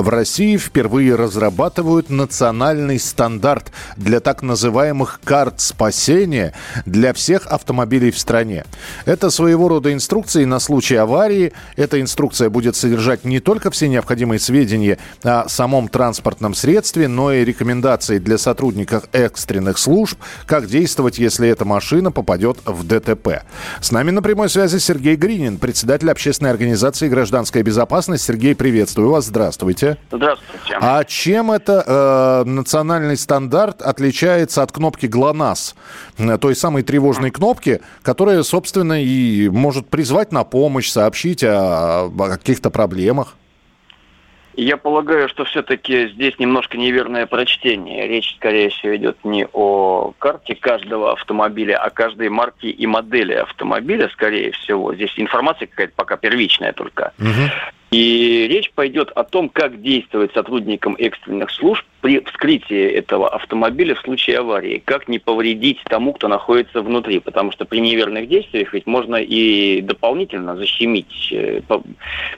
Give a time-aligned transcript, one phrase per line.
[0.00, 6.54] В России впервые разрабатывают национальный стандарт для так называемых карт спасения
[6.86, 8.64] для всех автомобилей в стране.
[9.04, 11.52] Это своего рода инструкции на случай аварии.
[11.76, 17.44] Эта инструкция будет содержать не только все необходимые сведения о самом транспортном средстве, но и
[17.44, 23.42] рекомендации для сотрудников экстренных служб, как действовать, если эта машина попадет в ДТП.
[23.82, 28.24] С нами на прямой связи Сергей Гринин, председатель общественной организации «Гражданская безопасность».
[28.24, 29.26] Сергей, приветствую вас.
[29.26, 29.89] Здравствуйте.
[30.10, 30.78] Здравствуйте.
[30.80, 35.74] А чем это э, национальный стандарт отличается от кнопки ГЛОНАСС?
[36.18, 42.28] Э, той самой тревожной кнопки, которая, собственно, и может призвать на помощь, сообщить о, о
[42.30, 43.36] каких-то проблемах?
[44.56, 48.06] Я полагаю, что все-таки здесь немножко неверное прочтение.
[48.06, 54.08] Речь, скорее всего, идет не о карте каждого автомобиля, а каждой марки и модели автомобиля,
[54.08, 54.94] скорее всего.
[54.94, 57.12] Здесь информация какая-то пока первичная только.
[57.18, 57.79] Угу.
[57.90, 64.00] И речь пойдет о том, как действовать сотрудникам экстренных служб при вскрытии этого автомобиля в
[64.00, 68.86] случае аварии, как не повредить тому, кто находится внутри, потому что при неверных действиях ведь
[68.86, 71.60] можно и дополнительно защемить, э,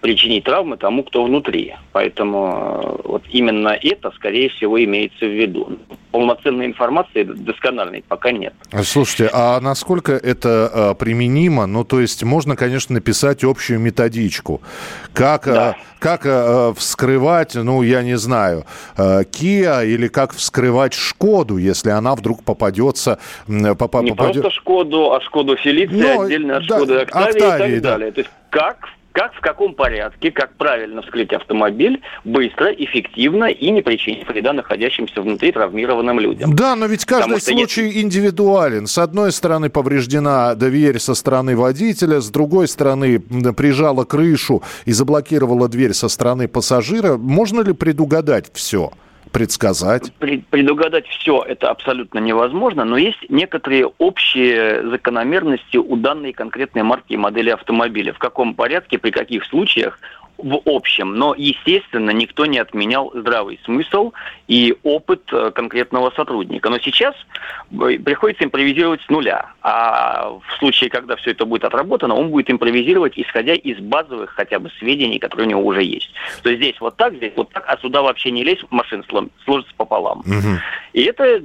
[0.00, 1.74] причинить травмы тому, кто внутри.
[1.92, 5.78] Поэтому э, вот именно это, скорее всего, имеется в виду.
[6.10, 8.52] Полноценной информации доскональной пока нет.
[8.82, 11.66] Слушайте, а насколько это э, применимо?
[11.66, 14.60] Ну, то есть можно, конечно, написать общую методичку,
[15.12, 15.76] как, да.
[15.98, 16.22] как
[16.76, 18.64] вскрывать, ну, я не знаю,
[18.96, 23.18] Kia или как вскрывать Шкоду, если она вдруг попадется...
[23.46, 24.42] Поп- Не попадет...
[24.42, 27.90] просто Шкоду, а Шкоду Фелиция, ну, отдельно от да, Шкоды Октавии, Октавии и так да.
[27.90, 28.12] далее.
[28.12, 33.82] То есть как как, в каком порядке, как правильно вскрыть автомобиль быстро, эффективно и не
[33.82, 36.54] причинить вреда находящимся внутри травмированным людям.
[36.54, 37.96] Да, но ведь каждый Потому случай есть...
[37.98, 38.86] индивидуален.
[38.86, 45.68] С одной стороны повреждена дверь со стороны водителя, с другой стороны прижала крышу и заблокировала
[45.68, 47.16] дверь со стороны пассажира.
[47.16, 48.92] Можно ли предугадать все?
[49.32, 50.12] Предсказать?
[50.18, 57.16] Предугадать все это абсолютно невозможно, но есть некоторые общие закономерности у данной конкретной марки и
[57.16, 58.12] модели автомобиля.
[58.12, 59.98] В каком порядке, при каких случаях
[60.42, 64.12] в общем, но, естественно, никто не отменял здравый смысл
[64.48, 66.70] и опыт э, конкретного сотрудника.
[66.70, 67.14] Но сейчас
[67.70, 69.52] э, приходится импровизировать с нуля.
[69.62, 74.58] А в случае, когда все это будет отработано, он будет импровизировать, исходя из базовых хотя
[74.58, 76.10] бы сведений, которые у него уже есть.
[76.42, 79.04] То есть здесь вот так, здесь вот так, а сюда вообще не лезть, машин
[79.44, 80.20] сложится пополам.
[80.20, 80.58] Угу.
[80.92, 81.40] И это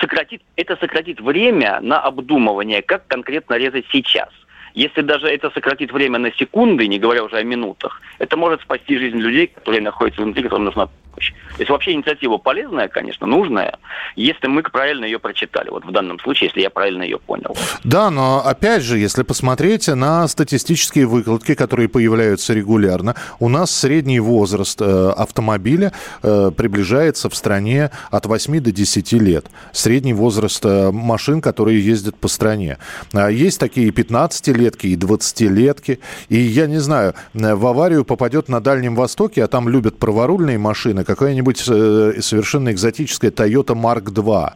[0.00, 4.28] сократит, это сократит время на обдумывание, как конкретно резать сейчас.
[4.74, 8.98] Если даже это сократит время на секунды, не говоря уже о минутах, это может спасти
[8.98, 11.32] жизнь людей, которые находятся внутри, которым нужна помощь.
[11.56, 13.78] То есть вообще инициатива полезная, конечно, нужная,
[14.16, 15.70] если мы правильно ее прочитали.
[15.70, 17.56] Вот в данном случае, если я правильно ее понял.
[17.84, 24.20] Да, но опять же, если посмотреть на статистические выкладки, которые появляются регулярно, у нас средний
[24.20, 25.92] возраст э, автомобиля
[26.22, 29.46] э, приближается в стране от 8 до 10 лет.
[29.72, 32.78] Средний возраст э, машин, которые ездят по стране.
[33.12, 35.98] А есть такие 15-летки и 20-летки.
[36.28, 41.04] И я не знаю, в аварию попадет на Дальнем Востоке, а там любят праворульные машины,
[41.08, 44.52] какая-нибудь э, совершенно экзотическая Toyota Mark II.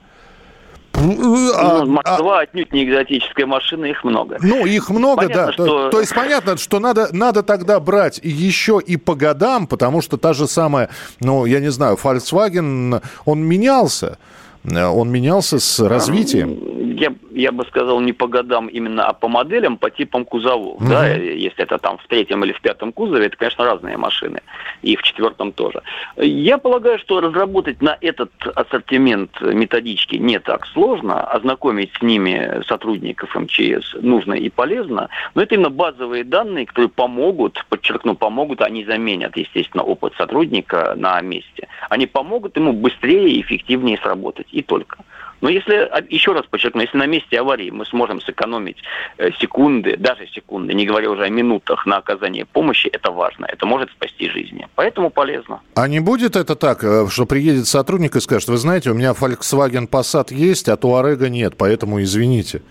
[0.95, 4.37] Ну, а, Марк-2 а, отнюдь не экзотическая машина, их много.
[4.43, 5.53] Ну, их много, понятно, да.
[5.53, 5.65] Что...
[5.65, 10.19] То, то есть понятно, что надо, надо тогда брать еще и по годам, потому что
[10.19, 10.91] та же самая,
[11.21, 14.19] ну, я не знаю, Volkswagen, он менялся.
[14.65, 19.29] Э, он менялся с развитием я, я бы сказал, не по годам именно, а по
[19.29, 20.81] моделям, по типам кузовов.
[20.81, 20.89] Mm-hmm.
[20.89, 24.41] Да, если это там в третьем или в пятом кузове, это, конечно, разные машины.
[24.83, 25.83] И в четвертом тоже.
[26.17, 33.35] Я полагаю, что разработать на этот ассортимент методички не так сложно, ознакомить с ними сотрудников
[33.35, 39.37] МЧС нужно и полезно, но это именно базовые данные, которые помогут, подчеркну, помогут, они заменят,
[39.37, 41.69] естественно, опыт сотрудника на месте.
[41.91, 44.99] Они помогут ему быстрее и эффективнее сработать, и только.
[45.43, 48.77] Но если, а, еще раз подчеркну, если на месте аварии мы сможем сэкономить
[49.19, 53.47] э, секунды, даже секунды, не говоря уже о минутах на оказание помощи, это важно.
[53.47, 54.69] Это может спасти жизни.
[54.77, 55.61] Поэтому полезно.
[55.75, 59.11] А не будет это так, э, что приедет сотрудник и скажет, вы знаете, у меня
[59.11, 62.63] Volkswagen Passat есть, а Туарега нет, поэтому извините.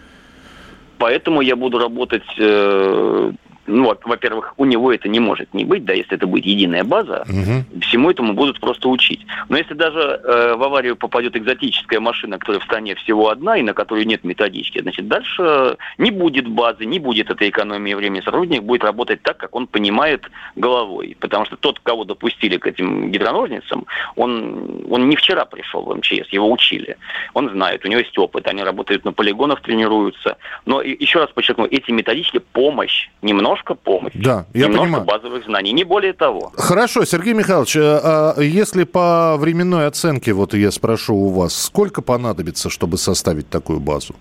[0.98, 3.32] Поэтому я буду работать э,
[3.68, 7.24] ну, во-первых, у него это не может не быть, да, если это будет единая база,
[7.28, 7.82] угу.
[7.82, 9.26] всему этому будут просто учить.
[9.50, 13.62] Но если даже э, в аварию попадет экзотическая машина, которая в стране всего одна и
[13.62, 18.22] на которой нет методички, значит, дальше не будет базы, не будет этой экономии времени.
[18.22, 21.16] Сотрудник будет работать так, как он понимает головой.
[21.20, 23.86] Потому что тот, кого допустили к этим гидроножницам,
[24.16, 26.98] он, он не вчера пришел в МЧС, его учили.
[27.34, 30.38] Он знает, у него есть опыт, они работают на полигонах, тренируются.
[30.66, 33.10] Но еще раз подчеркну, эти методички– помощь,
[33.52, 34.14] немножко помощь.
[34.16, 35.06] Да, я немножко понимаю.
[35.06, 36.52] базовых знаний, не более того.
[36.56, 42.02] Хорошо, Сергей Михайлович, а, а если по временной оценке, вот я спрошу у вас, сколько
[42.02, 44.16] понадобится, чтобы составить такую базу?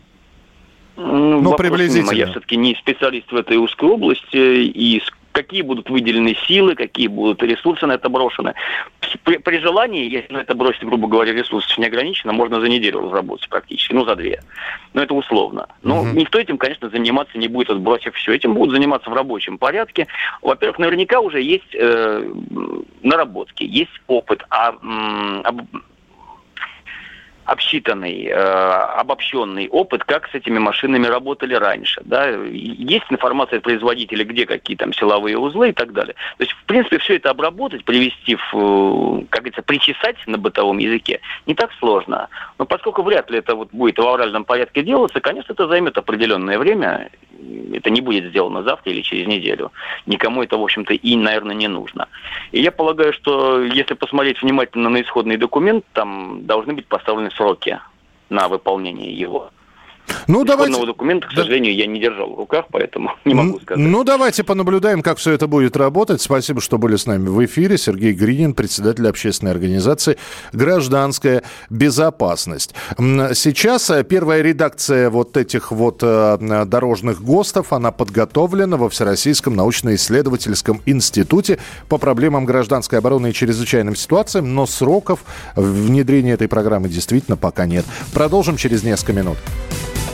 [0.97, 2.13] Ну, ну приблизительно.
[2.13, 5.01] Я все-таки не специалист в этой узкой области, и
[5.33, 8.55] какие будут выделены силы, какие будут ресурсы на это брошены.
[9.25, 13.49] При, при желании, если на это бросить, грубо говоря, ресурсов неограниченно, можно за неделю разработать
[13.49, 14.43] практически, ну, за две.
[14.95, 15.69] Но это условно.
[15.83, 16.09] Но угу.
[16.11, 18.35] никто этим, конечно, заниматься не будет, отбросив все.
[18.35, 20.07] Этим будут заниматься в рабочем порядке.
[20.43, 22.33] Во-первых, наверняка уже есть э,
[23.03, 24.75] наработки, есть опыт, а,
[25.45, 25.63] об,
[27.45, 32.01] обсчитанный, э, обобщенный опыт, как с этими машинами работали раньше.
[32.05, 32.29] Да?
[32.29, 36.15] Есть информация от производителя, где какие там силовые узлы и так далее.
[36.39, 40.79] То есть, в принципе, все это обработать, привести в, э, как говорится, причесать на бытовом
[40.79, 42.29] языке не так сложно.
[42.59, 46.59] Но поскольку вряд ли это вот будет в авральном порядке делаться, конечно, это займет определенное
[46.59, 47.11] время.
[47.73, 49.73] Это не будет сделано завтра или через неделю.
[50.07, 52.09] Никому это, в общем-то, и, наверное, не нужно.
[52.53, 57.79] И я полагаю, что если посмотреть внимательно на исходный документ, там должны быть поставлены сроки
[58.29, 59.51] на выполнение его.
[60.27, 60.87] Ну, давайте...
[60.87, 61.81] документа, к сожалению, да.
[61.81, 63.85] я не держал в руках, поэтому не могу сказать.
[63.85, 66.21] Ну, давайте понаблюдаем, как все это будет работать.
[66.21, 67.79] Спасибо, что были с нами в эфире.
[67.79, 70.19] Сергей Гринин, председатель общественной организации
[70.53, 72.75] «Гражданская безопасность».
[72.99, 80.81] Сейчас э, первая редакция вот этих вот э, дорожных ГОСТов, она подготовлена во Всероссийском научно-исследовательском
[80.87, 81.59] институте
[81.89, 85.25] по проблемам гражданской обороны и чрезвычайным ситуациям, но сроков
[85.57, 87.85] внедрения этой программы действительно пока нет.
[88.13, 89.39] Продолжим через несколько минут.